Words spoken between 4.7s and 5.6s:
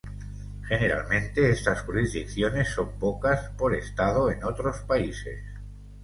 países.